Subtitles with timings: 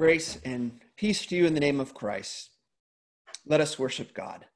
[0.00, 2.56] Grace and peace to you in the name of Christ.
[3.44, 4.46] Let us worship God.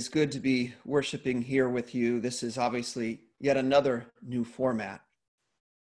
[0.00, 2.20] Is good to be worshiping here with you.
[2.20, 5.02] This is obviously yet another new format.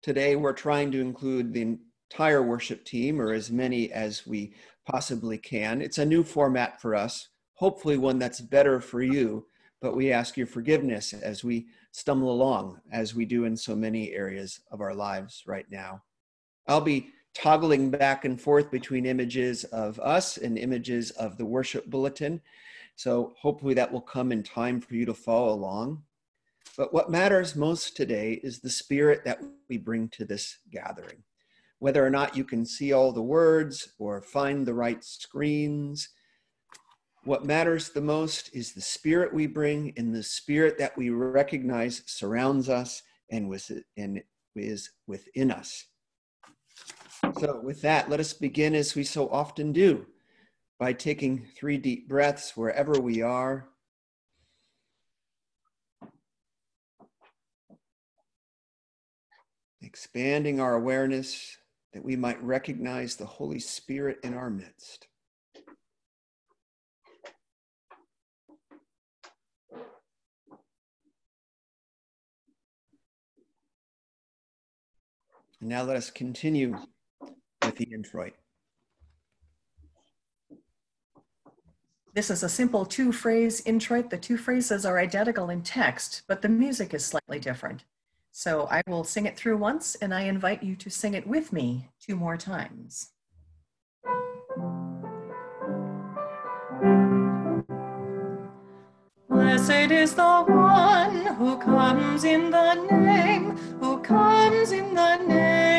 [0.05, 1.77] Today, we're trying to include the
[2.13, 4.55] entire worship team, or as many as we
[4.87, 5.83] possibly can.
[5.83, 9.47] It's a new format for us, hopefully, one that's better for you,
[9.81, 14.13] but we ask your forgiveness as we stumble along, as we do in so many
[14.13, 16.05] areas of our lives right now.
[16.69, 21.87] I'll be toggling back and forth between images of us and images of the worship
[21.87, 22.41] bulletin
[22.97, 26.03] so hopefully that will come in time for you to follow along.
[26.77, 31.23] But what matters most today is the spirit that we bring to this gathering.
[31.79, 36.09] Whether or not you can see all the words or find the right screens,
[37.25, 42.03] what matters the most is the spirit we bring and the spirit that we recognize
[42.07, 43.53] surrounds us and,
[44.57, 45.85] is within us.
[47.39, 50.07] So, with that, let us begin as we so often do
[50.79, 53.69] by taking three deep breaths wherever we are.
[59.81, 61.57] Expanding our awareness
[61.93, 65.07] that we might recognize the Holy Spirit in our midst.
[75.61, 76.77] Now let us continue
[77.63, 78.35] with the introit.
[82.15, 84.09] This is a simple two phrase introit.
[84.09, 87.83] The two phrases are identical in text, but the music is slightly different.
[88.31, 91.53] So I will sing it through once and I invite you to sing it with
[91.53, 93.11] me two more times.
[99.29, 105.74] Blessed is the one who comes in the name, who comes in the name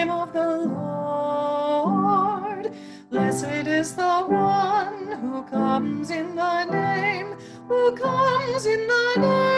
[5.50, 7.36] comes in the name,
[7.68, 9.55] who comes in the name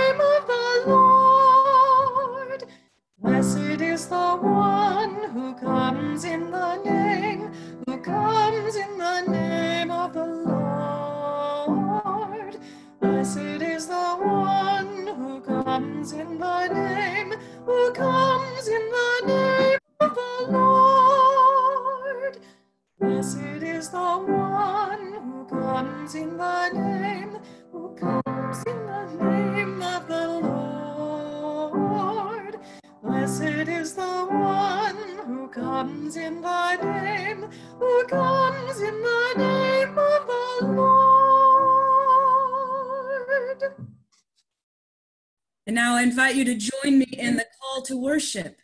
[46.17, 48.57] invite you to join me in the call to worship.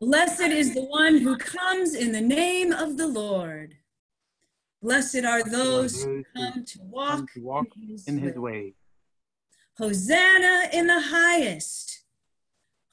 [0.00, 3.76] Blessed is the one who comes in the name of the Lord.
[4.82, 8.74] Blessed are those who come to walk, to walk in his, in his way.
[9.78, 12.02] Hosanna in the highest.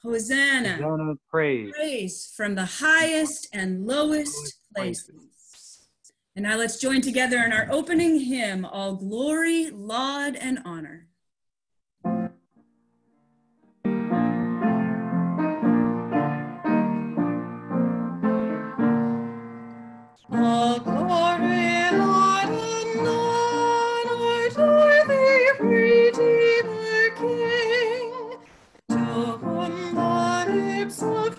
[0.00, 0.74] Hosanna.
[0.74, 1.72] Hosanna, praise.
[1.74, 5.88] Praise from the highest and lowest places.
[6.36, 11.05] And now let's join together in our opening hymn, All Glory, Laud, and Honor.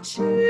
[0.03, 0.46] 心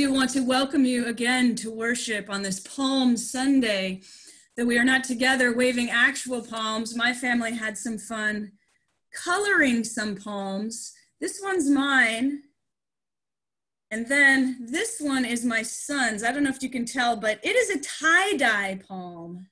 [0.00, 4.00] do want to welcome you again to worship on this Palm Sunday.
[4.56, 6.96] That we are not together waving actual palms.
[6.96, 8.52] My family had some fun
[9.12, 10.94] coloring some palms.
[11.20, 12.44] This one's mine.
[13.90, 16.24] And then this one is my son's.
[16.24, 19.48] I don't know if you can tell, but it is a tie dye palm.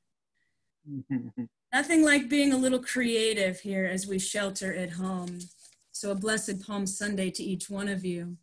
[1.75, 5.41] Nothing like being a little creative here as we shelter at home.
[5.93, 8.39] So, a blessed Palm Sunday to each one of you.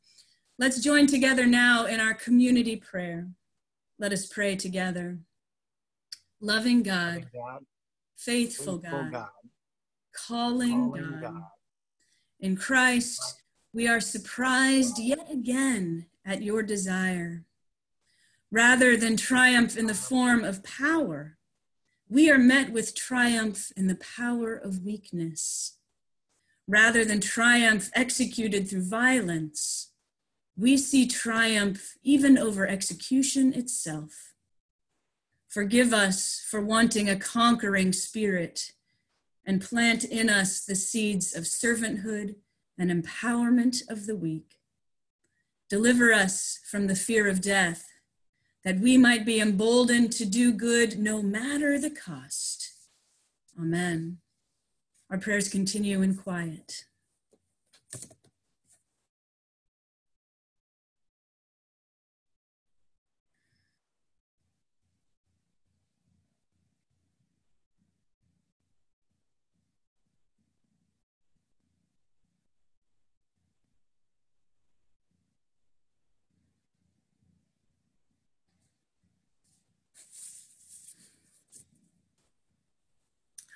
[0.57, 3.27] Let's join together now in our community prayer.
[3.99, 5.19] Let us pray together.
[6.39, 7.65] Loving God, God,
[8.15, 9.29] faithful faithful God, God,
[10.15, 11.21] calling, calling God.
[11.21, 11.43] God.
[12.39, 13.41] In Christ,
[13.73, 17.43] we are surprised yet again at your desire.
[18.51, 21.37] Rather than triumph in the form of power,
[22.07, 25.77] we are met with triumph in the power of weakness.
[26.67, 29.91] rather than triumph executed through violence,
[30.57, 34.33] we see triumph even over execution itself.
[35.47, 38.73] Forgive us for wanting a conquering spirit
[39.45, 42.35] and plant in us the seeds of servanthood
[42.77, 44.59] and empowerment of the weak.
[45.69, 47.91] Deliver us from the fear of death,
[48.63, 52.73] that we might be emboldened to do good no matter the cost.
[53.59, 54.17] Amen.
[55.09, 56.85] Our prayers continue in quiet.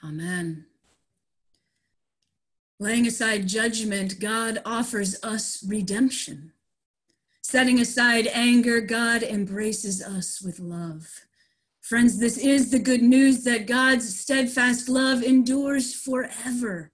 [0.09, 0.65] Amen.
[2.79, 6.53] Laying aside judgment, God offers us redemption.
[7.43, 11.07] Setting aside anger, God embraces us with love.
[11.81, 16.91] Friends, this is the good news that God's steadfast love endures forever.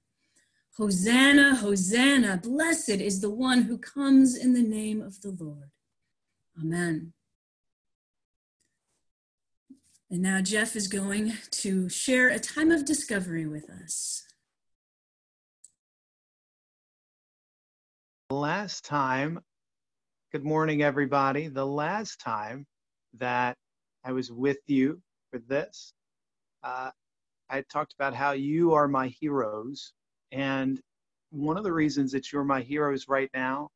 [0.77, 5.72] Hosanna, Hosanna, blessed is the one who comes in the name of the Lord.
[6.60, 7.13] Amen.
[10.15, 14.24] And now Jeff is going to share a time of discovery with us.
[18.29, 19.41] Last time,
[20.31, 21.50] good morning, everybody.
[21.50, 22.65] The last time
[23.17, 23.57] that
[24.05, 25.91] I was with you for this,
[26.63, 26.91] uh,
[27.50, 29.91] I talked about how you are my heroes.
[30.31, 30.79] And
[31.31, 33.67] one of the reasons that you're my heroes right now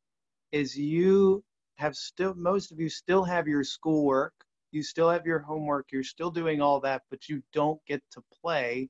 [0.52, 1.44] is you
[1.76, 4.32] have still, most of you still have your schoolwork
[4.72, 8.22] you still have your homework, you're still doing all that, but you don't get to
[8.42, 8.88] play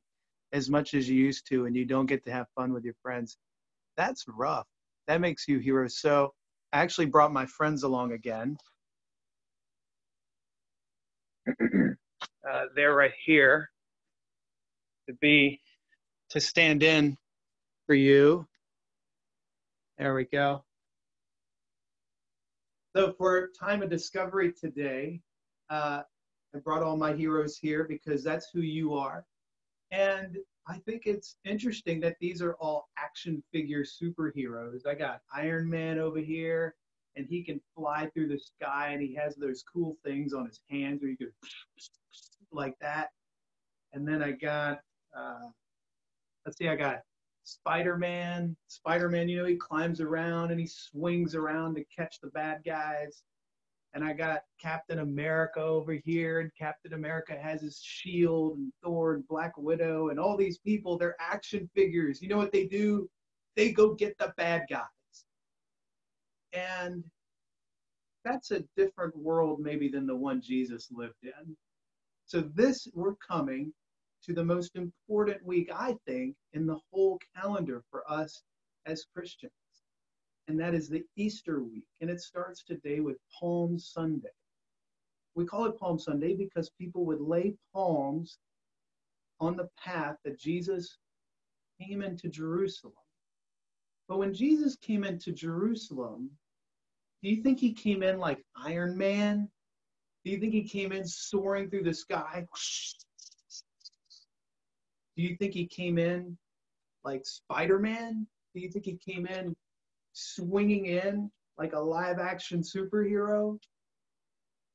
[0.52, 2.94] as much as you used to, and you don't get to have fun with your
[3.02, 3.36] friends.
[3.96, 4.66] That's rough.
[5.06, 5.98] That makes you heroes.
[5.98, 6.32] So
[6.72, 8.56] I actually brought my friends along again.
[11.48, 13.70] uh, they're right here
[15.08, 15.60] to be
[16.30, 17.16] to stand in
[17.86, 18.46] for you.
[19.98, 20.64] There we go.
[22.96, 25.20] So for time of discovery today,
[25.70, 26.02] uh,
[26.54, 29.24] I brought all my heroes here because that's who you are.
[29.92, 30.36] And
[30.68, 34.86] I think it's interesting that these are all action figure superheroes.
[34.86, 36.74] I got Iron Man over here,
[37.16, 40.60] and he can fly through the sky, and he has those cool things on his
[40.68, 41.26] hands where you go
[42.52, 43.10] like that.
[43.92, 44.80] And then I got,
[45.16, 45.48] uh,
[46.44, 47.00] let's see, I got
[47.42, 48.56] Spider Man.
[48.68, 52.62] Spider Man, you know, he climbs around and he swings around to catch the bad
[52.64, 53.22] guys
[53.92, 59.14] and I got Captain America over here, and Captain America has his shield, and Thor,
[59.14, 60.96] and Black Widow, and all these people.
[60.96, 62.22] They're action figures.
[62.22, 63.08] You know what they do?
[63.56, 64.84] They go get the bad guys.
[66.52, 67.02] And
[68.24, 71.56] that's a different world, maybe, than the one Jesus lived in.
[72.26, 73.72] So, this, we're coming
[74.24, 78.42] to the most important week, I think, in the whole calendar for us
[78.86, 79.52] as Christians
[80.50, 81.84] and that is the Easter week.
[82.00, 84.34] And it starts today with Palm Sunday.
[85.36, 88.38] We call it Palm Sunday because people would lay palms
[89.38, 90.98] on the path that Jesus
[91.80, 92.94] came into Jerusalem.
[94.08, 96.28] But when Jesus came into Jerusalem,
[97.22, 99.48] do you think he came in like Iron Man?
[100.24, 102.44] Do you think he came in soaring through the sky?
[105.16, 106.36] Do you think he came in
[107.04, 108.26] like Spider Man?
[108.52, 109.54] Do you think he came in
[110.12, 113.58] swinging in like a live action superhero?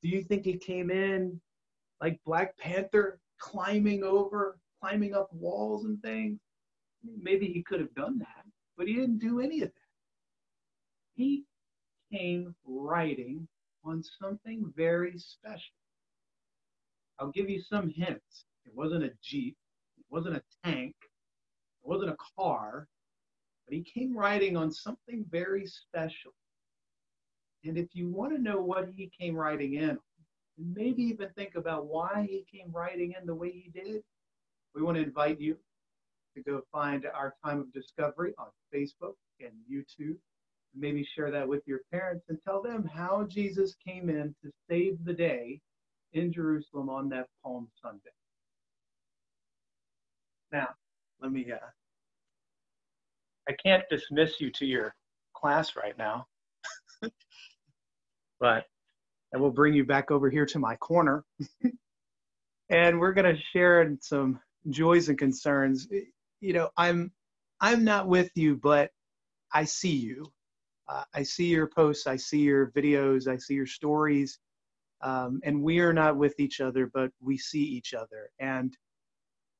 [0.01, 1.39] Do you think he came in
[2.01, 6.39] like Black Panther climbing over, climbing up walls and things?
[7.03, 8.45] Maybe he could have done that,
[8.77, 9.73] but he didn't do any of that.
[11.15, 11.45] He
[12.11, 13.47] came riding
[13.83, 15.75] on something very special.
[17.19, 18.45] I'll give you some hints.
[18.65, 19.55] It wasn't a Jeep,
[19.97, 22.87] it wasn't a tank, it wasn't a car,
[23.67, 26.31] but he came riding on something very special.
[27.63, 29.97] And if you want to know what he came riding in,
[30.57, 34.03] and maybe even think about why he came riding in the way he did,
[34.73, 35.57] we want to invite you
[36.35, 40.17] to go find our time of discovery on Facebook and YouTube.
[40.73, 44.51] And maybe share that with your parents and tell them how Jesus came in to
[44.69, 45.59] save the day
[46.13, 48.11] in Jerusalem on that Palm Sunday.
[50.51, 50.69] Now,
[51.21, 51.57] let me uh,
[53.47, 54.95] I can't dismiss you to your
[55.35, 56.25] class right now,
[58.39, 58.65] but
[59.33, 61.23] I will bring you back over here to my corner.
[62.69, 65.87] and we're going to share some joys and concerns.
[66.41, 67.11] You know, I'm
[67.61, 68.91] I'm not with you, but
[69.53, 70.31] I see you.
[70.87, 74.39] Uh, I see your posts, I see your videos, I see your stories.
[75.01, 78.29] Um, and we are not with each other, but we see each other.
[78.39, 78.75] And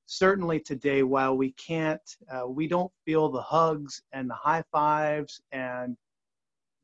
[0.06, 5.42] certainly today, while we can't, uh, we don't feel the hugs and the high fives
[5.52, 5.98] and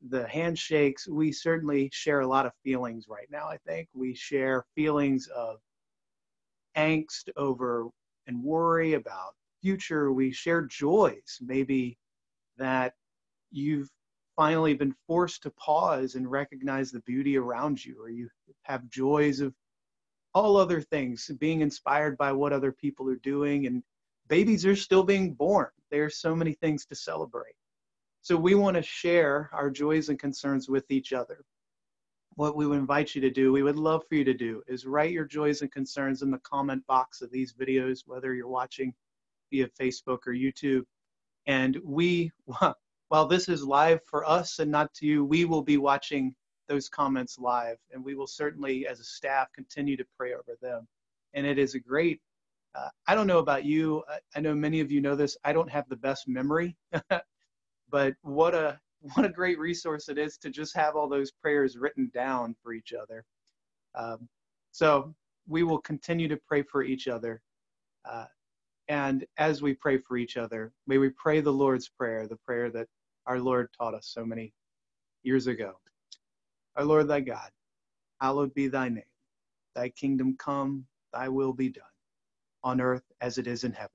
[0.08, 3.88] the handshakes, we certainly share a lot of feelings right now, I think.
[3.94, 5.58] We share feelings of
[6.76, 7.88] angst over
[8.26, 10.12] and worry about future.
[10.12, 11.96] We share joys, maybe
[12.56, 12.94] that
[13.50, 13.88] you've
[14.34, 18.28] finally been forced to pause and recognize the beauty around you, or you
[18.62, 19.54] have joys of
[20.34, 23.82] all other things, being inspired by what other people are doing, and
[24.28, 25.68] babies are still being born.
[25.90, 27.54] There are so many things to celebrate.
[28.22, 31.44] So we want to share our joys and concerns with each other.
[32.36, 34.86] What we would invite you to do, we would love for you to do, is
[34.86, 38.94] write your joys and concerns in the comment box of these videos, whether you're watching
[39.50, 40.84] via Facebook or YouTube.
[41.46, 42.30] And we,
[43.08, 46.34] while this is live for us and not to you, we will be watching
[46.68, 50.86] those comments live, and we will certainly, as a staff, continue to pray over them.
[51.34, 52.20] And it is a great.
[52.74, 54.02] Uh, I don't know about you.
[54.08, 55.36] I, I know many of you know this.
[55.44, 56.76] I don't have the best memory,
[57.90, 58.80] but what a
[59.14, 62.72] what a great resource it is to just have all those prayers written down for
[62.72, 63.24] each other.
[63.94, 64.28] Um,
[64.70, 65.14] so
[65.48, 67.42] we will continue to pray for each other.
[68.08, 68.26] Uh,
[68.88, 72.70] and as we pray for each other, may we pray the Lord's Prayer, the prayer
[72.70, 72.86] that
[73.26, 74.52] our Lord taught us so many
[75.22, 75.74] years ago.
[76.76, 77.50] Our Lord thy God,
[78.20, 79.04] hallowed be thy name.
[79.74, 81.84] Thy kingdom come, thy will be done,
[82.62, 83.90] on earth as it is in heaven.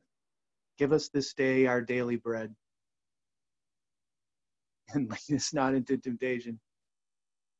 [0.77, 2.55] Give us this day our daily bread,
[4.93, 6.59] and lead us not into temptation,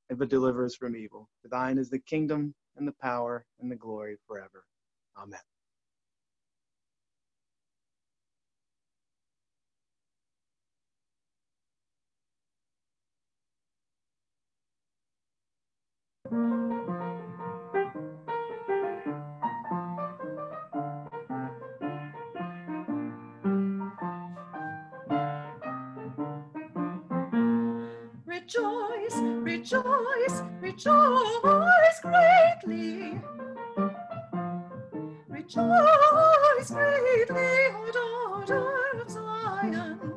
[0.09, 1.29] but deliver us from evil.
[1.41, 4.65] For thine is the kingdom, and the power, and the glory forever.
[5.17, 5.39] Amen.
[28.25, 33.21] Rejoice, rejoice, rejoice greatly.
[35.29, 37.35] Rejoice greatly,
[37.71, 40.16] O daughter of Zion.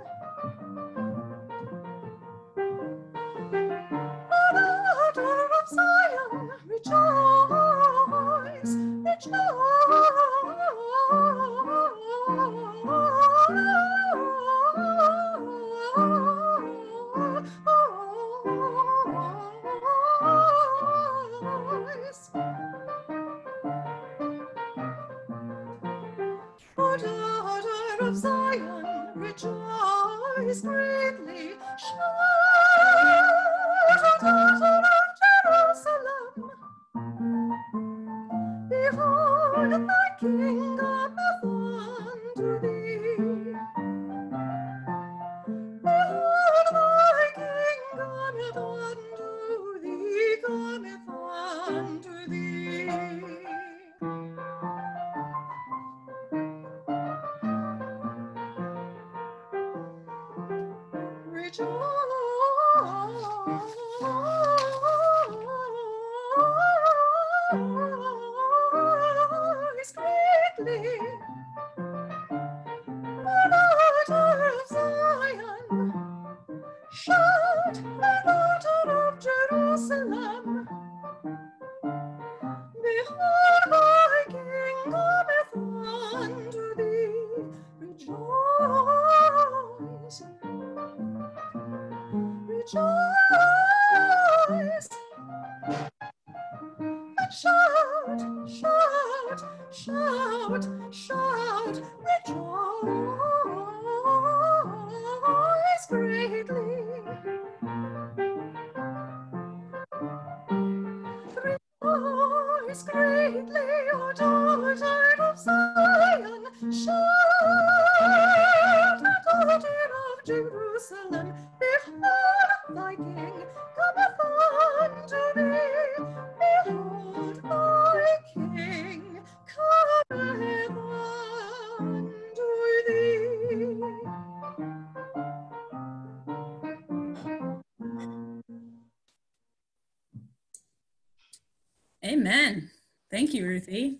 [143.31, 143.99] Thank you, Ruthie.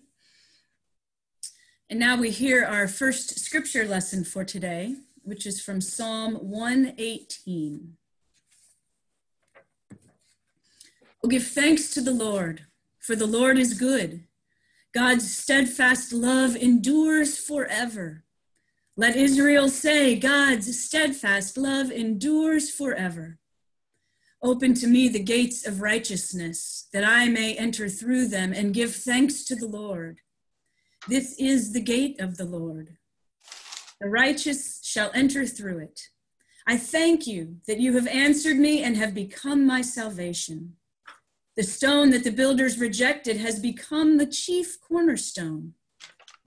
[1.89, 4.97] And now we hear our first scripture lesson for today.
[5.23, 7.95] which is from Psalm 118.
[11.23, 12.65] Oh, give thanks to the Lord,
[12.99, 14.23] for the Lord is good.
[14.93, 18.25] God's steadfast love endures forever.
[18.97, 23.37] Let Israel say, God's steadfast love endures forever.
[24.43, 28.95] Open to me the gates of righteousness, that I may enter through them and give
[28.95, 30.19] thanks to the Lord.
[31.07, 32.97] This is the gate of the Lord.
[33.99, 36.09] The righteous shall enter through it.
[36.65, 40.73] I thank you that you have answered me and have become my salvation.
[41.55, 45.73] The stone that the builders rejected has become the chief cornerstone.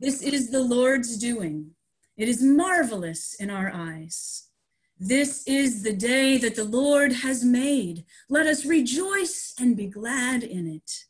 [0.01, 1.71] This is the Lord's doing.
[2.17, 4.44] It is marvelous in our eyes.
[5.07, 8.07] This is the day that the Lord has made.
[8.31, 11.05] Let us rejoice and be glad in it.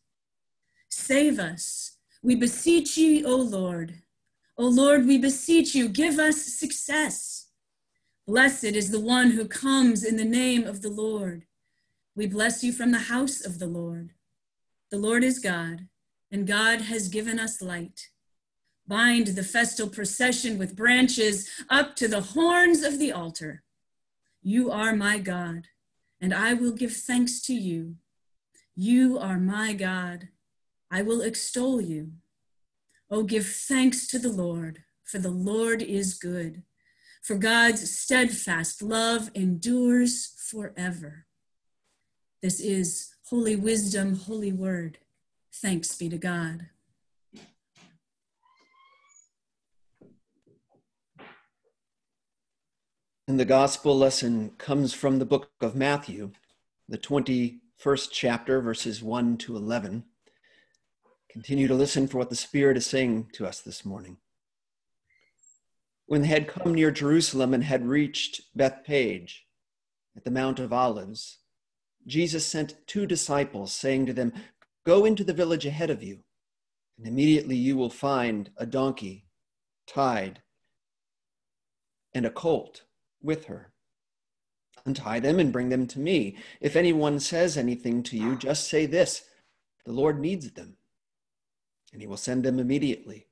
[0.89, 4.03] Save us, we beseech you, O Lord.
[4.59, 7.51] O Lord, we beseech you, give us success.
[8.27, 11.45] Blessed is the one who comes in the name of the Lord.
[12.17, 14.11] We bless you from the house of the Lord.
[14.91, 15.87] The Lord is God,
[16.33, 18.09] and God has given us light.
[18.89, 23.63] Bind the festal procession with branches up to the horns of the altar.
[24.47, 25.69] You are my God,
[26.21, 27.95] and I will give thanks to you.
[28.77, 30.29] You are my God.
[30.91, 32.13] I will extol you.
[33.11, 36.63] Oh, give thanks to the Lord, for the Lord is good.
[37.23, 41.25] For God's steadfast love endures forever.
[42.43, 44.99] This is holy wisdom, holy word.
[45.55, 46.67] Thanks be to God.
[53.27, 56.33] And the gospel lesson comes from the book of Matthew,
[56.87, 60.05] the 21st chapter, verses 1 to 11.
[61.31, 64.19] Continue to listen for what the Spirit is saying to us this morning.
[66.05, 69.47] When they had come near Jerusalem and had reached Bethphage
[70.15, 71.39] at the Mount of Olives,
[72.07, 74.35] Jesus sent two disciples, saying to them,
[74.85, 76.19] Go into the village ahead of you,
[76.99, 79.25] and immediately you will find a donkey
[79.87, 80.43] tied
[82.13, 82.83] and a colt
[83.25, 83.73] with her.
[84.87, 86.37] Untie them and bring them to me.
[86.61, 89.23] If anyone says anything to you, just say this
[89.87, 90.77] The Lord needs them,
[91.93, 93.27] and he will send them immediately.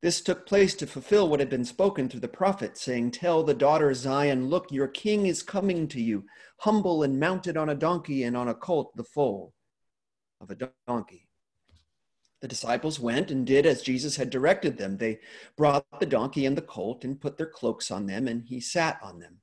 [0.00, 3.54] This took place to fulfill what had been spoken through the prophet, saying, Tell the
[3.54, 6.24] daughter Zion, look, your king is coming to you,
[6.58, 9.54] humble and mounted on a donkey and on a colt, the foal
[10.40, 11.27] of a donkey.
[12.40, 14.96] The disciples went and did as Jesus had directed them.
[14.96, 15.20] They
[15.56, 18.98] brought the donkey and the colt and put their cloaks on them, and he sat
[19.02, 19.38] on them.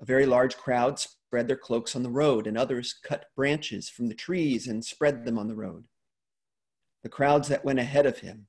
[0.00, 4.08] A very large crowd spread their cloaks on the road, and others cut branches from
[4.08, 5.84] the trees and spread them on the road.
[7.02, 8.46] The crowds that went ahead of him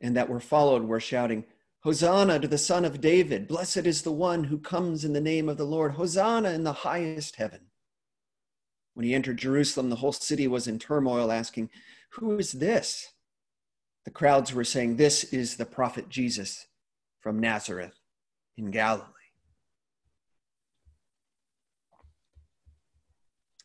[0.00, 1.44] and that were followed were shouting,
[1.80, 3.46] Hosanna to the Son of David!
[3.46, 5.92] Blessed is the one who comes in the name of the Lord!
[5.92, 7.66] Hosanna in the highest heaven!
[8.94, 11.68] When he entered Jerusalem, the whole city was in turmoil, asking,
[12.16, 13.12] who is this?
[14.04, 16.66] The crowds were saying, This is the prophet Jesus
[17.20, 17.94] from Nazareth
[18.56, 19.08] in Galilee.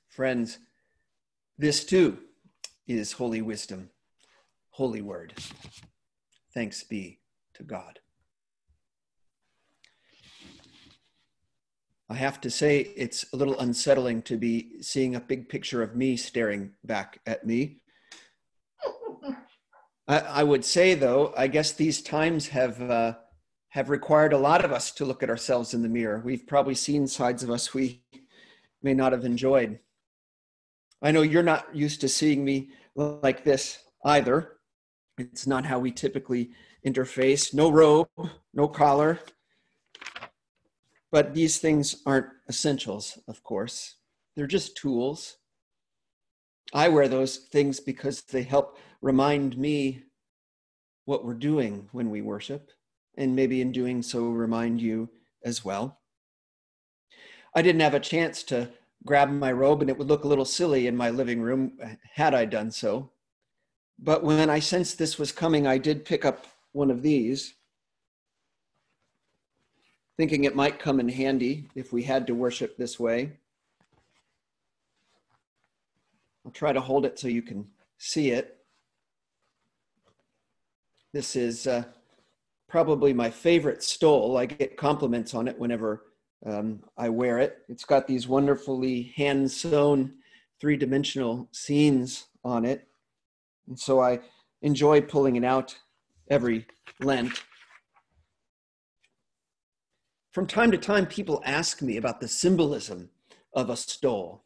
[0.08, 0.60] Friends,
[1.58, 2.18] this too
[2.88, 3.90] is holy wisdom,
[4.72, 5.34] holy word.
[6.54, 7.20] Thanks be
[7.54, 8.00] to God.
[12.10, 15.96] I have to say, it's a little unsettling to be seeing a big picture of
[15.96, 17.82] me staring back at me.
[20.10, 23.14] I, I would say, though, I guess these times have uh,
[23.70, 26.22] have required a lot of us to look at ourselves in the mirror.
[26.26, 28.04] We've probably seen sides of us we
[28.82, 29.80] may not have enjoyed.
[31.02, 34.58] I know you're not used to seeing me like this either.
[35.18, 36.52] It's not how we typically
[36.86, 37.54] interface.
[37.54, 38.10] No robe,
[38.54, 39.20] no collar.
[41.12, 43.96] But these things aren't essentials, of course.
[44.36, 45.38] They're just tools.
[46.74, 50.04] I wear those things because they help remind me
[51.06, 52.72] what we're doing when we worship,
[53.18, 55.10] and maybe in doing so, remind you
[55.44, 56.00] as well.
[57.56, 58.70] I didn't have a chance to
[59.06, 61.90] grab my robe, and it would look a little silly in my living room uh,
[62.14, 63.12] had I done so.
[63.98, 67.56] But when I sensed this was coming, I did pick up one of these,
[70.16, 73.32] thinking it might come in handy if we had to worship this way.
[76.46, 78.59] I'll try to hold it so you can see it.
[81.12, 81.84] This is uh,
[82.68, 84.38] probably my favorite stole.
[84.38, 86.06] I get compliments on it whenever
[86.46, 87.60] um, I wear it.
[87.68, 90.14] It's got these wonderfully hand sewn
[90.62, 92.88] three dimensional scenes on it.
[93.68, 94.20] And so I
[94.62, 95.76] enjoy pulling it out
[96.30, 96.68] every
[97.00, 97.44] Lent.
[100.32, 103.10] From time to time, people ask me about the symbolism
[103.54, 104.44] of a stole.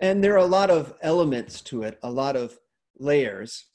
[0.00, 2.58] And there are a lot of elements to it, a lot of
[2.98, 3.66] layers.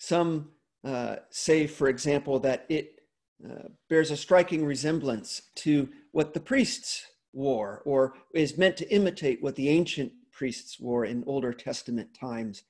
[0.00, 0.48] Some
[0.82, 3.00] uh, say, for example, that it
[3.44, 9.42] uh, bears a striking resemblance to what the priests wore, or is meant to imitate
[9.42, 12.62] what the ancient priests wore in Older Testament times.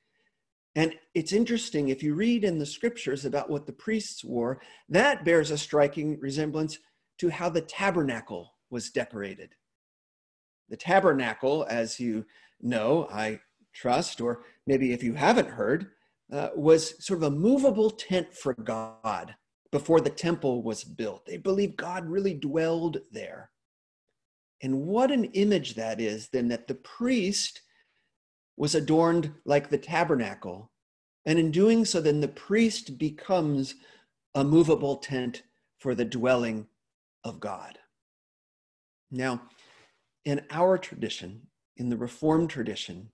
[0.75, 5.25] And it's interesting, if you read in the scriptures about what the priests wore, that
[5.25, 6.79] bears a striking resemblance
[7.19, 9.55] to how the tabernacle was decorated.
[10.69, 12.27] The tabernacle, as you
[12.61, 13.41] know, I
[13.73, 15.93] trust, or maybe if you haven't heard,
[16.33, 19.35] uh, was sort of a movable tent for God
[19.73, 21.27] before the temple was built.
[21.27, 23.51] They believed God really dwelled there.
[24.63, 27.63] And what an image that is, then, that the priest
[28.57, 30.71] was adorned like the tabernacle.
[31.25, 33.77] And in doing so, then the priest becomes
[34.35, 35.43] a movable tent
[35.79, 36.67] for the dwelling
[37.25, 37.79] of God.
[39.11, 39.43] Now,
[40.25, 43.11] in our tradition, in the Reformed tradition,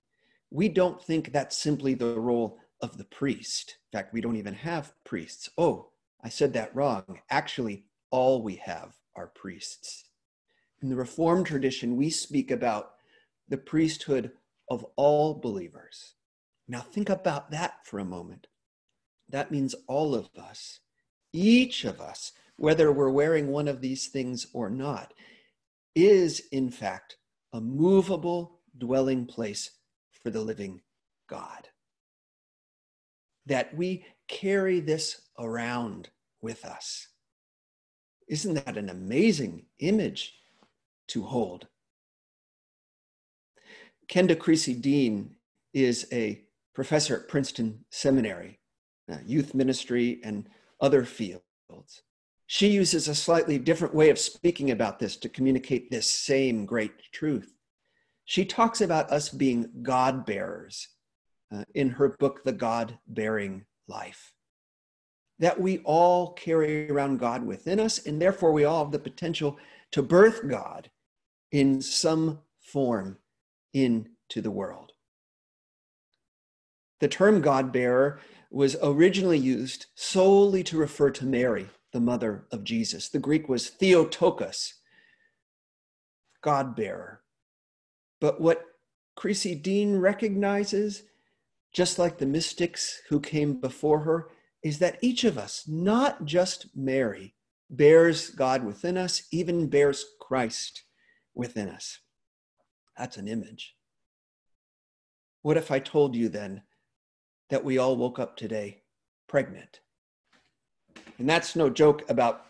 [0.50, 3.78] we don't think that's simply the role of the priest.
[3.92, 5.50] In fact, we don't even have priests.
[5.58, 5.90] Oh,
[6.22, 7.20] I said that wrong.
[7.28, 10.04] Actually, all we have are priests.
[10.80, 12.92] In the Reformed tradition, we speak about
[13.48, 14.30] the priesthood
[14.70, 16.14] of all believers.
[16.68, 18.46] Now, think about that for a moment.
[19.28, 20.78] That means all of us,
[21.32, 25.12] each of us, whether we're wearing one of these things or not,
[25.96, 27.16] is in fact
[27.52, 29.72] a movable dwelling place
[30.22, 30.80] for the living
[31.28, 31.68] God.
[33.46, 37.08] That we carry this around with us.
[38.28, 40.34] Isn't that an amazing image
[41.08, 41.68] to hold?
[44.08, 45.36] Kenda Creasy Dean
[45.72, 48.58] is a professor at Princeton Seminary,
[49.10, 50.48] uh, youth ministry, and
[50.80, 51.42] other fields.
[52.46, 56.92] She uses a slightly different way of speaking about this to communicate this same great
[57.12, 57.52] truth.
[58.24, 60.88] She talks about us being God bearers
[61.54, 64.32] uh, in her book, The God Bearing Life.
[65.38, 69.58] That we all carry around God within us, and therefore we all have the potential
[69.92, 70.90] to birth God
[71.52, 73.18] in some form
[73.72, 74.92] into the world.
[77.00, 82.64] The term God bearer was originally used solely to refer to Mary, the mother of
[82.64, 83.08] Jesus.
[83.08, 84.74] The Greek was Theotokos,
[86.40, 87.20] God bearer.
[88.20, 88.64] But what
[89.14, 91.02] Creasy Dean recognizes,
[91.72, 94.28] just like the mystics who came before her,
[94.62, 97.34] is that each of us, not just Mary,
[97.70, 100.84] bears God within us, even bears Christ
[101.34, 101.98] within us.
[102.96, 103.74] That's an image.
[105.42, 106.62] What if I told you then
[107.50, 108.82] that we all woke up today
[109.28, 109.80] pregnant?
[111.18, 112.46] And that's no joke about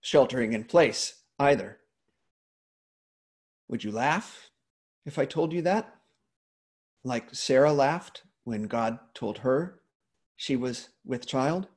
[0.00, 1.78] sheltering in place either.
[3.68, 4.50] Would you laugh
[5.04, 5.92] if I told you that?
[7.02, 9.80] Like Sarah laughed when God told her
[10.36, 11.68] she was with child?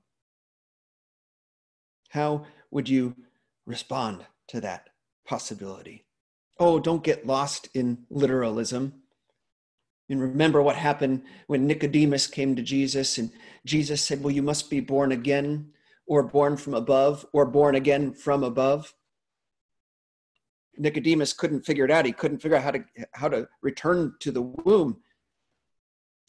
[2.10, 3.15] How would you
[3.65, 4.89] respond to that
[5.27, 6.05] possibility?
[6.60, 8.93] oh, don't get lost in literalism.
[10.10, 13.32] And remember what happened when Nicodemus came to Jesus and
[13.65, 15.71] Jesus said, Well, you must be born again,
[16.08, 18.93] or born from above, or born again from above.
[20.77, 22.05] Nicodemus couldn't figure it out.
[22.05, 24.97] He couldn't figure out how to, how to return to the womb.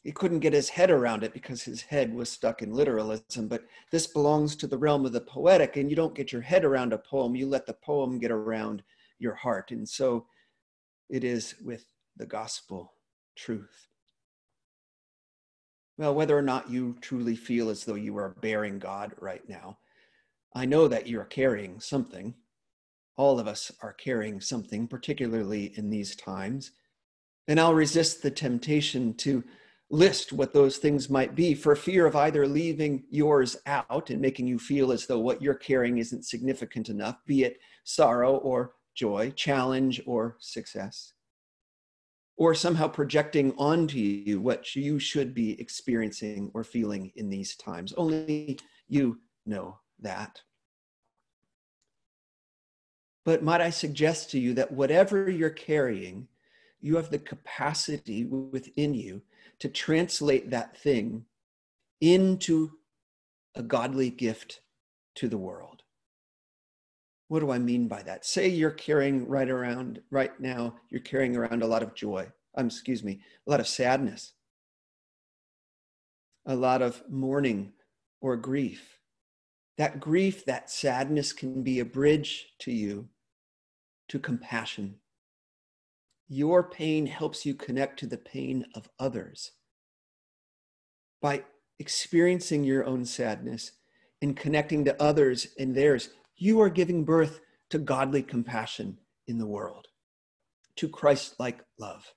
[0.03, 3.47] He couldn't get his head around it because his head was stuck in literalism.
[3.47, 6.65] But this belongs to the realm of the poetic, and you don't get your head
[6.65, 8.83] around a poem, you let the poem get around
[9.19, 9.71] your heart.
[9.71, 10.25] And so
[11.09, 11.85] it is with
[12.17, 12.93] the gospel
[13.35, 13.87] truth.
[15.97, 19.77] Well, whether or not you truly feel as though you are bearing God right now,
[20.55, 22.33] I know that you're carrying something.
[23.17, 26.71] All of us are carrying something, particularly in these times.
[27.47, 29.43] And I'll resist the temptation to
[29.91, 34.47] list what those things might be for fear of either leaving yours out and making
[34.47, 39.31] you feel as though what you're carrying isn't significant enough, be it sorrow or joy,
[39.31, 41.13] challenge, or success,
[42.37, 47.91] or somehow projecting onto you what you should be experiencing or feeling in these times.
[47.93, 50.41] Only you know that.
[53.25, 56.27] But might I suggest to you that whatever you're carrying,
[56.79, 59.21] you have the capacity within you
[59.61, 61.25] to translate that thing
[62.01, 62.71] into
[63.55, 64.61] a godly gift
[65.15, 65.83] to the world.
[67.27, 68.25] What do I mean by that?
[68.25, 72.65] Say you're carrying right around, right now, you're carrying around a lot of joy, um,
[72.67, 74.33] excuse me, a lot of sadness,
[76.45, 77.71] a lot of mourning
[78.19, 78.99] or grief.
[79.77, 83.09] that grief, that sadness can be a bridge to you
[84.07, 85.00] to compassion.
[86.33, 89.51] Your pain helps you connect to the pain of others.
[91.21, 91.43] By
[91.77, 93.73] experiencing your own sadness
[94.21, 97.41] and connecting to others and theirs, you are giving birth
[97.71, 99.89] to godly compassion in the world,
[100.77, 102.13] to Christ like love.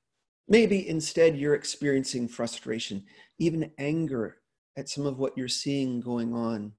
[0.46, 3.02] Maybe instead you're experiencing frustration,
[3.40, 4.36] even anger
[4.76, 6.70] at some of what you're seeing going on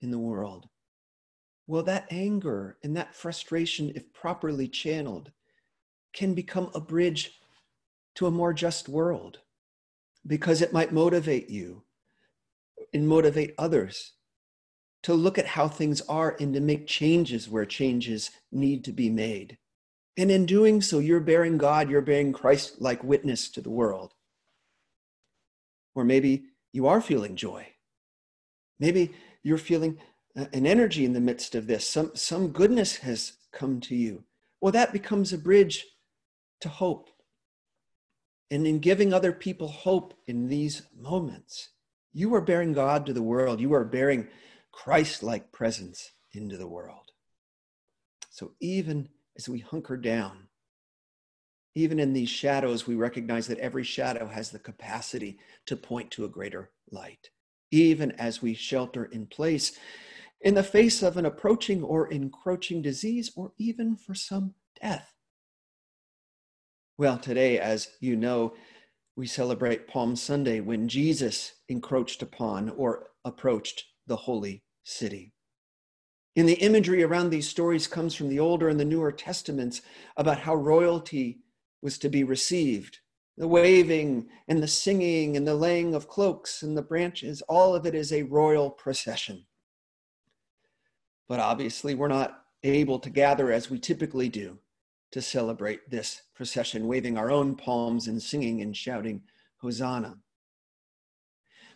[0.00, 0.68] in the world.
[1.66, 5.32] Well, that anger and that frustration, if properly channeled,
[6.18, 7.38] can become a bridge
[8.16, 9.38] to a more just world
[10.26, 11.84] because it might motivate you
[12.92, 14.14] and motivate others
[15.04, 19.08] to look at how things are and to make changes where changes need to be
[19.08, 19.58] made.
[20.16, 24.12] And in doing so, you're bearing God, you're bearing Christ like witness to the world.
[25.94, 27.68] Or maybe you are feeling joy.
[28.80, 29.98] Maybe you're feeling
[30.34, 31.88] an energy in the midst of this.
[31.88, 34.24] Some, some goodness has come to you.
[34.60, 35.86] Well, that becomes a bridge
[36.60, 37.08] to hope.
[38.50, 41.70] And in giving other people hope in these moments,
[42.12, 43.60] you are bearing God to the world.
[43.60, 44.28] You are bearing
[44.72, 47.12] Christ like presence into the world.
[48.30, 50.48] So even as we hunker down.
[51.74, 56.24] Even in these shadows, we recognize that every shadow has the capacity to point to
[56.24, 57.30] a greater light.
[57.70, 59.78] Even as we shelter in place
[60.40, 65.12] in the face of an approaching or encroaching disease, or even for some death.
[66.98, 68.54] Well, today, as you know,
[69.14, 75.32] we celebrate Palm Sunday when Jesus encroached upon or approached the holy city.
[76.34, 79.80] And the imagery around these stories comes from the Older and the Newer Testaments
[80.16, 81.38] about how royalty
[81.82, 82.98] was to be received.
[83.36, 87.86] The waving and the singing and the laying of cloaks and the branches, all of
[87.86, 89.46] it is a royal procession.
[91.28, 94.58] But obviously, we're not able to gather as we typically do
[95.12, 99.22] to celebrate this procession, waving our own palms and singing and shouting,
[99.58, 100.16] Hosanna.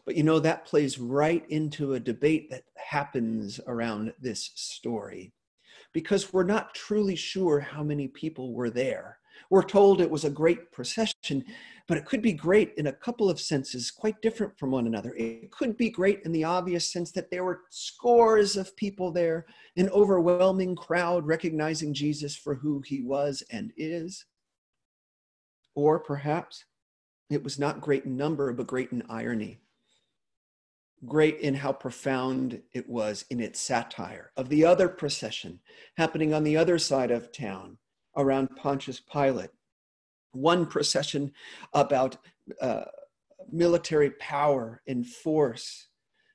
[0.04, 5.32] But you know, that plays right into a debate that happens around this story
[5.92, 9.18] because we're not truly sure how many people were there.
[9.50, 11.44] We're told it was a great procession,
[11.88, 15.14] but it could be great in a couple of senses, quite different from one another.
[15.16, 19.46] It could be great in the obvious sense that there were scores of people there,
[19.76, 24.24] an overwhelming crowd recognizing Jesus for who he was and is.
[25.74, 26.64] Or perhaps
[27.30, 29.62] it was not great in number, but great in irony
[31.06, 35.58] great in how profound it was in its satire of the other procession
[35.96, 37.76] happening on the other side of town
[38.16, 39.50] around Pontius Pilate.
[40.32, 41.32] One procession
[41.72, 42.16] about
[42.60, 42.84] uh,
[43.50, 45.88] military power and force,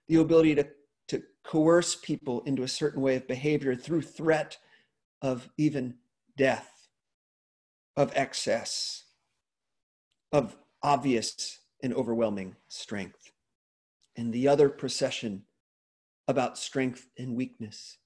[0.08, 0.68] the ability to,
[1.10, 4.58] to coerce people into a certain way of behavior through threat
[5.22, 5.96] of even
[6.38, 6.88] death,
[7.96, 9.06] of excess,
[10.32, 13.32] of obvious and overwhelming strength.
[14.16, 15.44] And the other procession
[16.28, 17.98] about strength and weakness,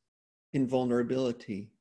[0.53, 1.71] in vulnerability,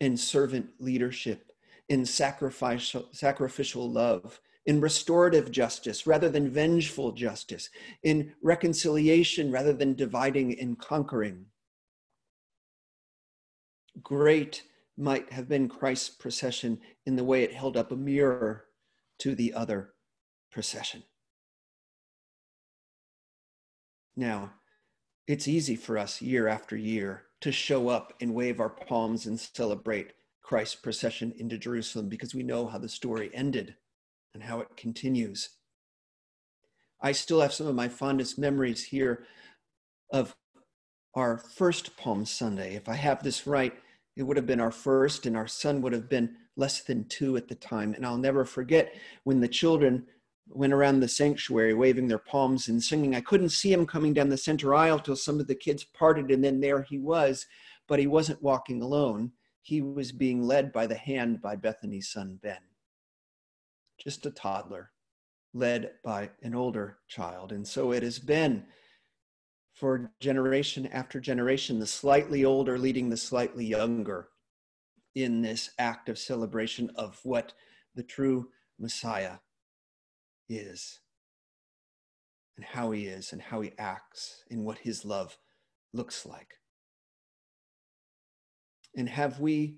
[0.00, 1.52] in servant leadership,
[1.88, 7.68] in sacrificial, sacrificial love, in restorative justice rather than vengeful justice,
[8.02, 11.46] in reconciliation rather than dividing and conquering.
[14.02, 14.62] Great
[14.96, 18.64] might have been Christ's procession in the way it held up a mirror
[19.18, 19.92] to the other
[20.50, 21.02] procession.
[24.16, 24.52] Now,
[25.26, 29.38] it's easy for us year after year to show up and wave our palms and
[29.38, 30.12] celebrate
[30.44, 33.74] Christ's procession into Jerusalem because we know how the story ended
[34.34, 35.48] and how it continues.
[37.00, 39.26] I still have some of my fondest memories here
[40.12, 40.36] of
[41.14, 42.74] our first Palm Sunday.
[42.74, 43.72] If I have this right,
[44.16, 47.36] it would have been our first, and our son would have been less than two
[47.36, 47.94] at the time.
[47.94, 50.06] And I'll never forget when the children
[50.48, 53.14] went around the sanctuary waving their palms and singing.
[53.14, 56.30] I couldn't see him coming down the center aisle till some of the kids parted,
[56.30, 57.46] and then there he was.
[57.88, 59.32] But he wasn't walking alone.
[59.64, 62.58] He was being led by the hand by Bethany's son, Ben.
[63.98, 64.90] Just a toddler,
[65.54, 67.50] led by an older child.
[67.50, 68.66] And so it has been
[69.72, 74.28] for generation after generation, the slightly older leading the slightly younger
[75.14, 77.54] in this act of celebration of what
[77.94, 79.38] the true Messiah
[80.46, 81.00] is
[82.58, 85.38] and how he is and how he acts and what his love
[85.94, 86.58] looks like.
[88.96, 89.76] And have we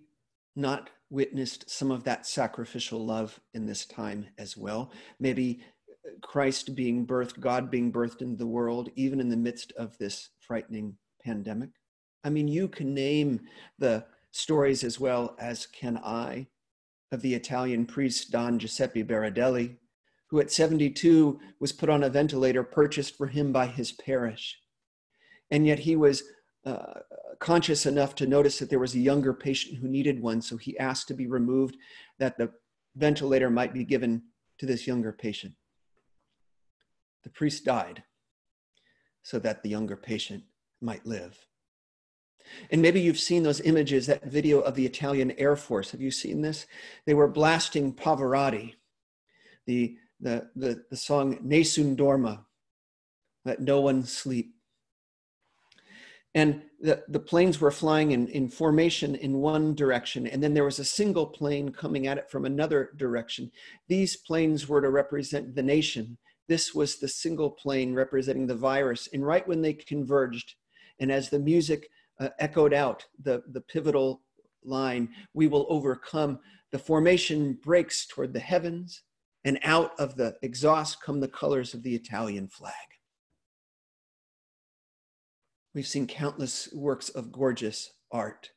[0.54, 4.92] not witnessed some of that sacrificial love in this time as well?
[5.20, 5.60] Maybe
[6.22, 10.30] Christ being birthed, God being birthed into the world, even in the midst of this
[10.40, 11.70] frightening pandemic.
[12.24, 13.40] I mean, you can name
[13.78, 16.48] the stories as well as can I
[17.12, 19.76] of the Italian priest Don Giuseppe Berardelli,
[20.28, 24.58] who at 72 was put on a ventilator purchased for him by his parish.
[25.50, 26.24] And yet he was
[26.66, 27.00] uh,
[27.38, 30.78] conscious enough to notice that there was a younger patient who needed one, so he
[30.78, 31.76] asked to be removed,
[32.18, 32.50] that the
[32.96, 34.22] ventilator might be given
[34.58, 35.54] to this younger patient.
[37.22, 38.02] The priest died
[39.22, 40.44] so that the younger patient
[40.80, 41.46] might live.
[42.70, 45.90] And maybe you've seen those images, that video of the Italian Air Force.
[45.90, 46.66] Have you seen this?
[47.04, 48.74] They were blasting Pavarotti,
[49.66, 52.44] the, the, the, the song Nessun Dorma,
[53.44, 54.55] let no one sleep.
[56.36, 60.64] And the, the planes were flying in, in formation in one direction, and then there
[60.64, 63.50] was a single plane coming at it from another direction.
[63.88, 66.18] These planes were to represent the nation.
[66.46, 69.08] This was the single plane representing the virus.
[69.14, 70.56] And right when they converged,
[71.00, 71.88] and as the music
[72.20, 74.20] uh, echoed out the, the pivotal
[74.62, 76.38] line, we will overcome.
[76.70, 79.04] The formation breaks toward the heavens,
[79.46, 82.74] and out of the exhaust come the colors of the Italian flag.
[85.76, 88.48] We've seen countless works of gorgeous art,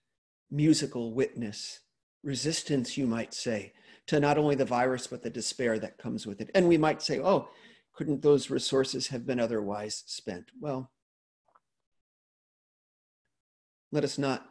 [0.49, 1.81] musical witness,
[2.23, 3.73] resistance, you might say,
[4.07, 6.49] to not only the virus, but the despair that comes with it.
[6.55, 7.49] And we might say, oh,
[7.93, 10.45] couldn't those resources have been otherwise spent?
[10.61, 10.93] Well,
[13.91, 14.45] let us not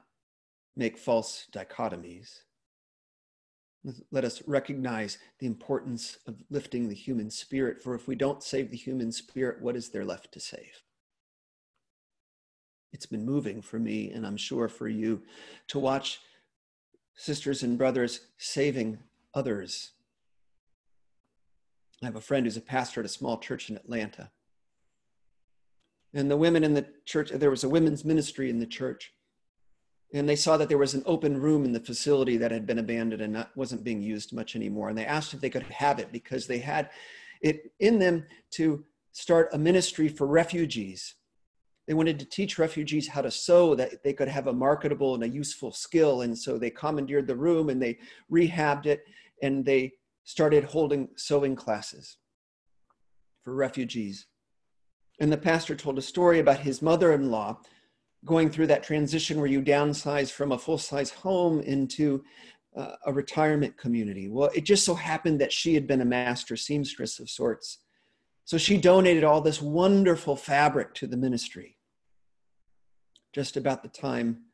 [0.77, 2.41] make false dichotomies.
[4.13, 8.71] Let us recognize the importance of lifting the human spirit, for if we don't save
[8.71, 10.83] the human spirit, what is there left to save?
[12.93, 15.23] It's been moving for me, and I'm sure for you,
[15.69, 16.21] to watch
[17.15, 18.99] sisters and brothers saving
[19.35, 19.93] others.
[22.03, 24.31] I have a friend who's a pastor at a small church in Atlanta.
[26.15, 29.13] And the women in the church, there was a women's ministry in the church
[30.15, 32.79] and they saw that there was an open room in the facility that had been
[32.79, 34.89] abandoned and not, wasn't being used much anymore.
[34.89, 36.91] And they asked if they could have it because they had
[37.43, 41.15] it in them to start a ministry for refugees.
[41.89, 45.25] They wanted to teach refugees how to sew that they could have a marketable and
[45.25, 46.21] a useful skill.
[46.21, 47.97] And so they commandeered the room and they
[48.31, 49.05] rehabbed it
[49.43, 52.19] and they started holding sewing classes
[53.43, 54.27] for refugees.
[55.19, 57.59] And the pastor told a story about his mother in law
[58.27, 62.23] going through that transition where you downsize from a full size home into
[62.77, 64.29] uh, a retirement community.
[64.29, 67.79] Well, it just so happened that she had been a master seamstress of sorts.
[68.45, 71.77] So she donated all this wonderful fabric to the ministry
[73.33, 74.45] just about the time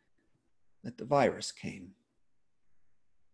[0.82, 1.92] that the virus came.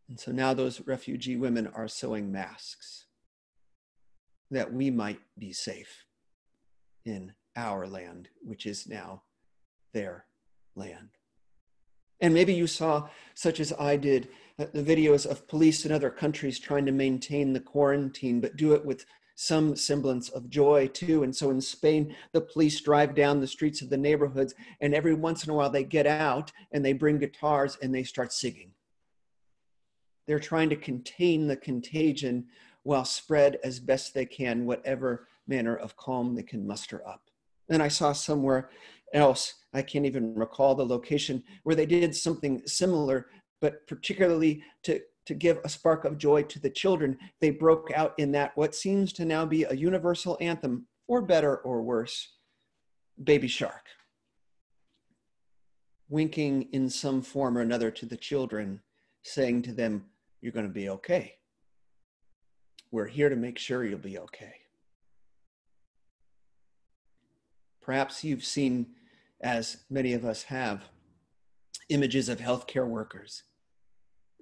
[0.09, 3.07] And so now those refugee women are sewing masks
[4.51, 6.05] that we might be safe
[7.05, 9.23] in our land, which is now
[9.93, 10.25] their
[10.75, 11.11] land.
[12.21, 14.29] And maybe you saw, such as I did,
[14.59, 18.75] uh, the videos of police in other countries trying to maintain the quarantine, but do
[18.75, 19.07] it with
[19.41, 21.23] some semblance of joy too.
[21.23, 25.15] And so in Spain, the police drive down the streets of the neighborhoods, and every
[25.15, 28.73] once in a while they get out and they bring guitars and they start singing.
[30.27, 32.49] They're trying to contain the contagion
[32.83, 37.23] while spread as best they can whatever manner of calm they can muster up.
[37.71, 38.69] And I saw somewhere
[39.15, 39.55] else.
[39.73, 43.29] I can't even recall the location where they did something similar,
[43.63, 45.01] but particularly to,
[45.31, 48.75] to give a spark of joy to the children, they broke out in that what
[48.75, 52.33] seems to now be a universal anthem, for better or worse,
[53.23, 53.87] Baby Shark.
[56.09, 58.81] Winking in some form or another to the children,
[59.23, 60.07] saying to them,
[60.41, 61.37] You're going to be okay.
[62.91, 64.55] We're here to make sure you'll be okay.
[67.81, 68.87] Perhaps you've seen
[69.41, 70.83] as many of us have,
[71.89, 73.45] images of healthcare workers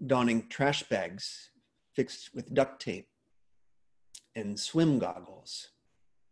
[0.07, 1.51] donning trash bags
[1.95, 3.09] fixed with duct tape
[4.37, 5.71] and swim goggles,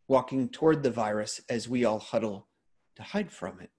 [0.08, 2.46] walking toward the virus as we all huddle
[2.94, 3.70] to hide from it,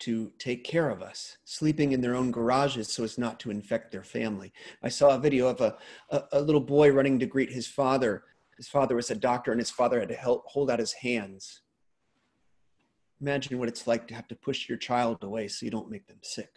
[0.00, 3.92] to take care of us, sleeping in their own garages so as not to infect
[3.92, 4.52] their family.
[4.82, 5.76] I saw a video of a,
[6.10, 8.24] a, a little boy running to greet his father.
[8.56, 11.62] His father was a doctor, and his father had to help hold out his hands
[13.20, 16.06] Imagine what it's like to have to push your child away so you don't make
[16.06, 16.50] them sick.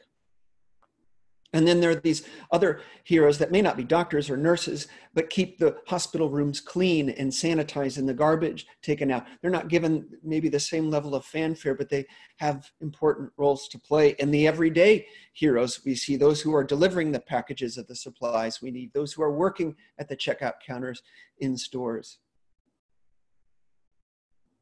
[1.53, 5.29] And then there are these other heroes that may not be doctors or nurses, but
[5.29, 9.25] keep the hospital rooms clean and sanitized and the garbage taken out.
[9.41, 12.05] They're not given maybe the same level of fanfare, but they
[12.37, 14.15] have important roles to play.
[14.19, 18.61] And the everyday heroes, we see those who are delivering the packages of the supplies
[18.61, 21.01] we need, those who are working at the checkout counters
[21.39, 22.19] in stores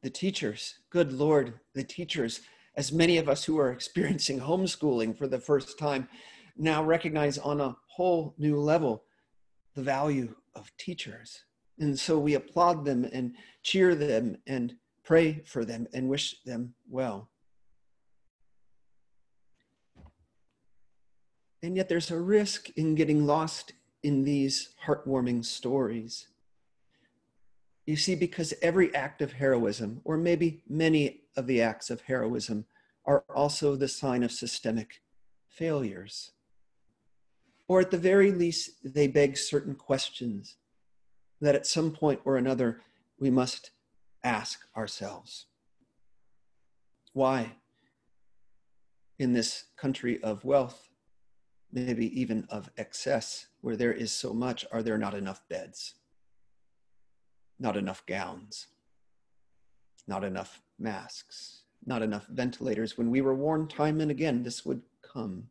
[0.02, 2.40] the teachers, good Lord, the teachers
[2.76, 6.08] as many of us who are experiencing homeschooling for the first time
[6.56, 9.04] now recognize on a whole new level
[9.74, 11.44] the value of teachers.
[11.78, 14.74] And so we applaud them and cheer them and
[15.04, 17.30] pray for them and wish them well.
[21.62, 23.72] And yet there's a risk in getting lost
[24.02, 26.28] in these heartwarming stories.
[27.86, 32.64] You see, because every act of heroism, or maybe many of the acts of heroism,
[33.04, 35.02] are also the sign of systemic
[35.48, 36.32] failures.
[37.70, 40.56] Or at the very least, they beg certain questions
[41.40, 42.80] that at some point or another
[43.20, 43.70] we must
[44.24, 45.46] ask ourselves.
[47.12, 47.52] Why,
[49.20, 50.88] in this country of wealth,
[51.70, 55.94] maybe even of excess, where there is so much, are there not enough beds?
[57.60, 58.66] Not enough gowns?
[60.08, 61.62] Not enough masks?
[61.86, 62.98] Not enough ventilators?
[62.98, 65.50] When we were warned time and again this would come.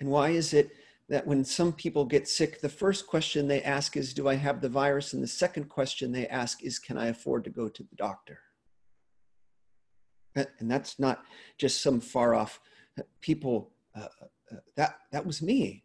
[0.00, 0.72] And why is it
[1.08, 4.60] that when some people get sick, the first question they ask is, Do I have
[4.60, 5.12] the virus?
[5.12, 8.40] And the second question they ask is, Can I afford to go to the doctor?
[10.34, 11.24] And that's not
[11.56, 12.60] just some far off
[13.20, 14.08] people uh,
[14.52, 15.82] uh, that that was me.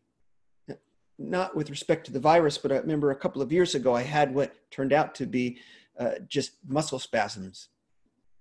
[1.17, 4.01] Not with respect to the virus, but I remember a couple of years ago I
[4.01, 5.59] had what turned out to be
[5.99, 7.69] uh, just muscle spasms,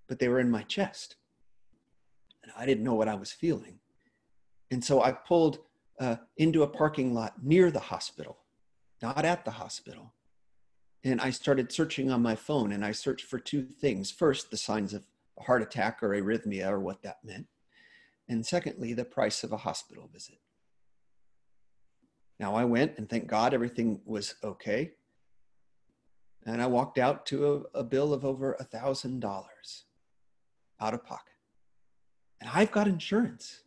[0.09, 1.17] but they were in my chest,
[2.43, 3.81] and I didn't know what I was feeling,
[4.71, 5.59] and so I pulled
[5.99, 8.39] uh, into a parking lot near the hospital,
[9.03, 10.15] not at the hospital,
[11.05, 14.57] and I started searching on my phone, and I searched for two things: first, the
[14.57, 15.07] signs of
[15.39, 17.47] a heart attack or arrhythmia, or what that meant
[18.31, 20.39] and secondly, the price of a hospital visit.
[22.39, 24.93] Now I went and thank God everything was okay.
[26.47, 29.85] And I walked out to a, a bill of over a thousand dollars
[30.81, 31.35] out of pocket.
[32.41, 33.63] And I've got insurance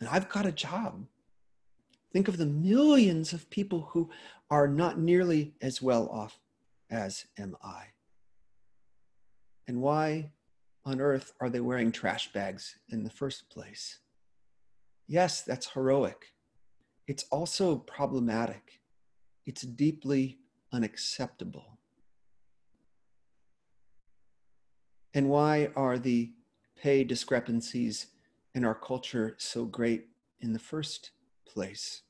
[0.00, 1.06] and I've got a job.
[2.12, 4.10] Think of the millions of people who
[4.50, 6.38] are not nearly as well off
[6.90, 7.84] as am I.
[9.66, 10.30] And why
[10.84, 14.00] on earth are they wearing trash bags in the first place?
[15.06, 16.26] Yes, that's heroic.
[17.06, 18.80] It's also problematic.
[19.44, 20.38] It's deeply
[20.72, 21.78] unacceptable.
[25.14, 26.32] And why are the
[26.76, 28.06] pay discrepancies
[28.54, 30.08] in our culture so great
[30.40, 31.10] in the first
[31.46, 32.02] place?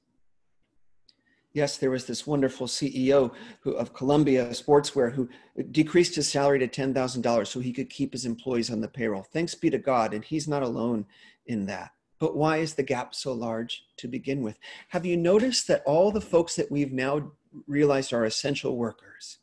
[1.53, 5.28] Yes, there was this wonderful CEO who, of Columbia Sportswear who
[5.70, 9.22] decreased his salary to $10,000 so he could keep his employees on the payroll.
[9.22, 11.07] Thanks be to God, and he's not alone
[11.47, 11.93] in that.
[12.18, 14.59] But why is the gap so large to begin with?
[14.89, 17.32] Have you noticed that all the folks that we've now
[17.66, 19.39] realized are essential workers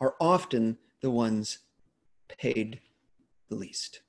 [0.00, 1.58] are often the ones
[2.28, 2.80] paid
[3.50, 4.00] the least?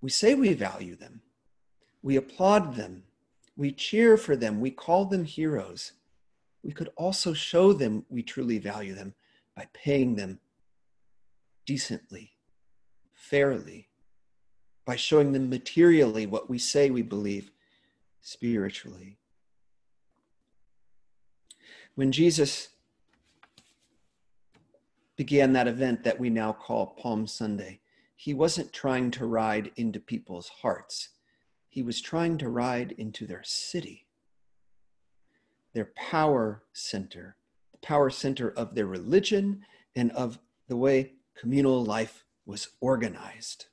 [0.00, 1.22] We say we value them,
[2.02, 3.04] we applaud them
[3.60, 4.58] we cheer for them.
[4.58, 5.92] We call them heroes.
[6.62, 9.12] We could also show them we truly value them
[9.54, 10.40] by paying them
[11.66, 12.32] decently,
[13.12, 13.88] fairly,
[14.86, 17.50] by showing them materially what we say we believe
[18.22, 19.18] spiritually.
[21.94, 22.70] When Jesus
[25.16, 27.79] began that event that we now call Palm Sunday,
[28.20, 31.08] he wasn't trying to ride into people's hearts
[31.70, 34.04] he was trying to ride into their city,
[35.72, 37.36] their power center,
[37.70, 39.64] the power center of their religion
[39.94, 43.66] and of the way communal life was organized.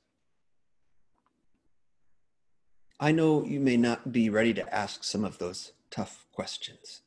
[3.00, 7.02] I know you may not be ready to ask some of those tough questions.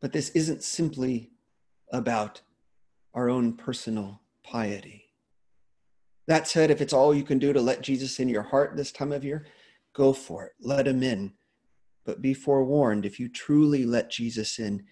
[0.00, 1.30] But this isn't simply
[1.92, 2.40] about
[3.12, 5.04] our own personal piety.
[6.26, 8.92] That said, if it's all you can do to let Jesus in your heart this
[8.92, 9.46] time of year,
[9.94, 10.52] go for it.
[10.60, 11.32] Let him in.
[12.04, 14.84] But be forewarned if you truly let Jesus in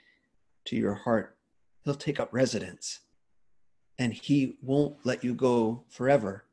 [0.66, 1.36] to your heart,
[1.84, 3.00] he'll take up residence
[3.98, 6.44] and he won't let you go forever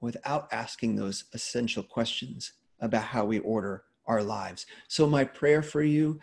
[0.00, 4.66] without asking those essential questions about how we order our lives.
[4.86, 6.20] So, my prayer for you,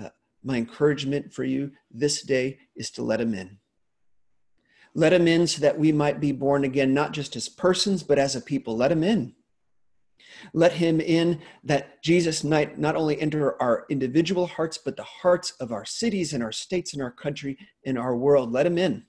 [0.00, 0.08] uh,
[0.42, 3.58] my encouragement for you this day is to let him in.
[4.98, 8.18] Let him in so that we might be born again, not just as persons, but
[8.18, 8.76] as a people.
[8.76, 9.32] Let him in.
[10.52, 15.52] Let him in that Jesus might not only enter our individual hearts, but the hearts
[15.60, 18.50] of our cities and our states and our country and our world.
[18.50, 19.06] Let him in.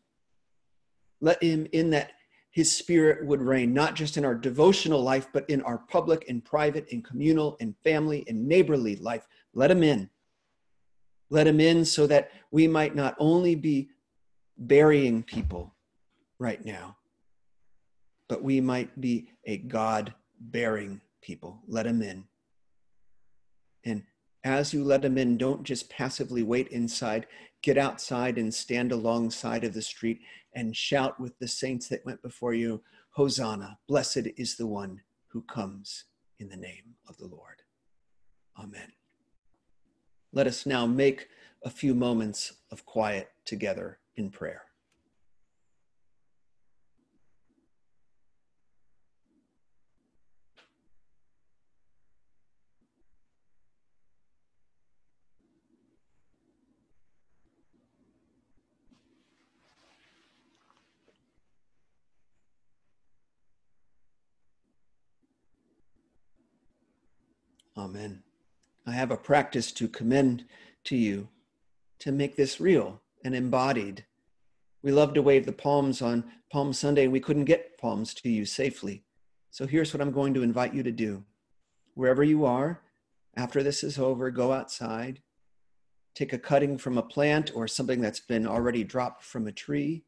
[1.21, 2.11] Let him in that
[2.51, 6.45] his spirit would reign, not just in our devotional life, but in our public and
[6.45, 9.27] private and communal and family and neighborly life.
[9.55, 10.07] Let him in.
[11.31, 13.89] Let him in so that we might not only be
[14.55, 15.73] burying people
[16.39, 16.97] right now,
[18.27, 21.61] but we might be a God bearing people.
[21.67, 22.23] Let him in.
[23.85, 24.03] And
[24.43, 27.27] as you let him in, don't just passively wait inside.
[27.61, 30.21] Get outside and stand alongside of the street
[30.55, 32.81] and shout with the saints that went before you
[33.11, 36.05] Hosanna, blessed is the one who comes
[36.39, 37.61] in the name of the Lord.
[38.57, 38.93] Amen.
[40.31, 41.27] Let us now make
[41.63, 44.68] a few moments of quiet together in prayer.
[67.89, 68.21] Amen.
[68.85, 70.45] I have a practice to commend
[70.83, 71.27] to you
[71.97, 74.05] to make this real and embodied.
[74.83, 78.29] We love to wave the palms on Palm Sunday, and we couldn't get palms to
[78.29, 79.05] you safely.
[79.49, 81.23] So here's what I'm going to invite you to do.
[81.95, 82.79] Wherever you are,
[83.35, 85.23] after this is over, go outside,
[86.13, 90.03] take a cutting from a plant or something that's been already dropped from a tree.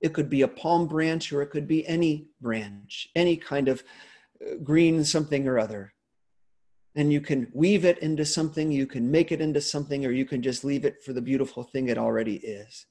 [0.00, 3.82] It could be a palm branch or it could be any branch, any kind of
[4.40, 5.93] uh, green something or other
[6.96, 10.24] and you can weave it into something, you can make it into something, or you
[10.24, 12.86] can just leave it for the beautiful thing it already is.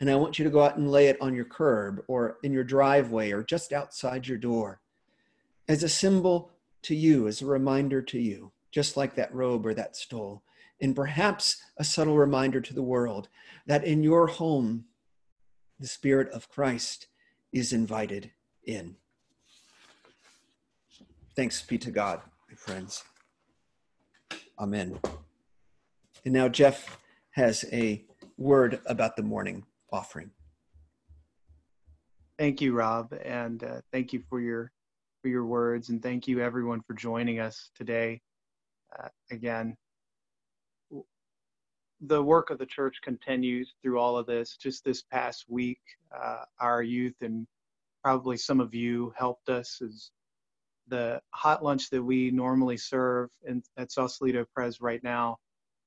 [0.00, 2.52] And I want you to go out and lay it on your curb or in
[2.52, 4.80] your driveway or just outside your door
[5.68, 6.50] as a symbol
[6.82, 10.42] to you, as a reminder to you, just like that robe or that stole.
[10.80, 13.28] And perhaps a subtle reminder to the world
[13.66, 14.84] that in your home,
[15.80, 17.08] the Spirit of Christ
[17.52, 18.30] is invited
[18.64, 18.96] in.
[21.34, 23.04] Thanks be to God, my friends.
[24.58, 24.98] Amen.
[26.24, 26.98] And now Jeff
[27.30, 28.04] has a
[28.36, 30.30] word about the morning offering.
[32.38, 34.72] Thank you, Rob, and uh, thank you for your
[35.22, 38.20] for your words, and thank you everyone for joining us today.
[38.96, 39.76] Uh, again,
[42.00, 44.56] the work of the church continues through all of this.
[44.56, 45.80] Just this past week,
[46.16, 47.46] uh, our youth and
[48.04, 50.10] probably some of you helped us as
[50.88, 55.36] the hot lunch that we normally serve in, at Sausalito Pres right now,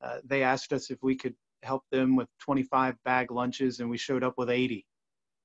[0.02, 3.98] uh, they asked us if we could help them with 25 bag lunches, and we
[3.98, 4.86] showed up with 80.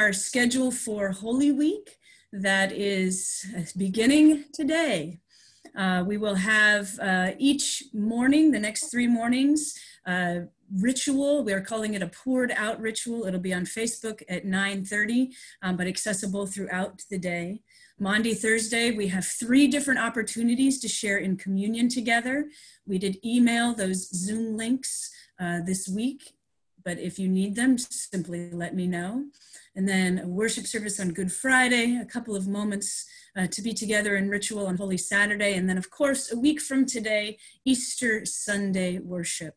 [0.09, 1.99] Our schedule for Holy Week
[2.33, 3.45] that is
[3.77, 5.19] beginning today.
[5.77, 10.39] Uh, we will have uh, each morning, the next three mornings, uh,
[10.79, 11.43] ritual.
[11.43, 13.27] We are calling it a poured out ritual.
[13.27, 15.31] It'll be on Facebook at 9.30,
[15.61, 17.61] um, but accessible throughout the day.
[17.99, 22.49] Maundy, Thursday, we have three different opportunities to share in communion together.
[22.87, 26.33] We did email those Zoom links uh, this week
[26.89, 29.25] but if you need them, simply let me know.
[29.75, 33.05] And then a worship service on Good Friday, a couple of moments
[33.37, 36.59] uh, to be together in ritual on Holy Saturday, and then, of course, a week
[36.59, 39.53] from today, Easter Sunday worship.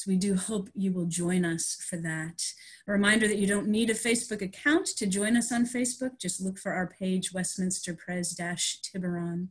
[0.00, 2.42] So we do hope you will join us for that.
[2.88, 6.18] A reminder that you don't need a Facebook account to join us on Facebook.
[6.18, 9.48] Just look for our page, Westminster Pres Tiburon.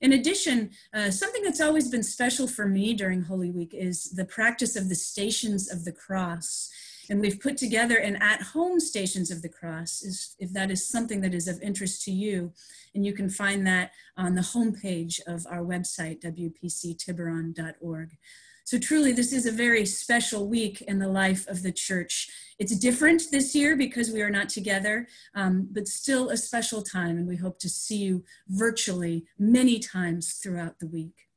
[0.00, 4.24] In addition, uh, something that's always been special for me during Holy Week is the
[4.24, 6.70] practice of the Stations of the Cross.
[7.08, 11.32] And we've put together an at-home Stations of the Cross, if that is something that
[11.32, 12.52] is of interest to you.
[12.92, 18.16] And you can find that on the homepage of our website, wpctiburon.org.
[18.64, 22.30] So truly, this is a very special week in the life of the church.
[22.58, 27.18] It's different this year because we are not together, um, but still a special time,
[27.18, 31.28] and we hope to see you virtually many times throughout the week.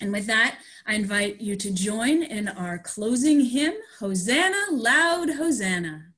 [0.00, 6.13] And with that, I invite you to join in our closing hymn, Hosanna, Loud Hosanna.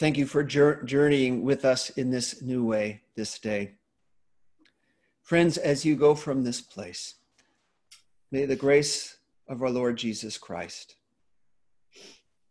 [0.00, 3.72] Thank you for journeying with us in this new way this day.
[5.22, 7.16] Friends, as you go from this place,
[8.32, 10.96] may the grace of our Lord Jesus Christ,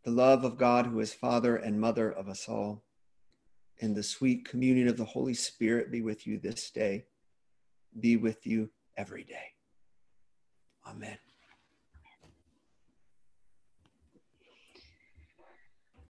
[0.06, 2.84] the love of God, who is Father and Mother of us all,
[3.82, 7.06] and the sweet communion of the Holy Spirit be with you this day,
[8.00, 9.56] be with you every day.
[10.88, 11.18] Amen.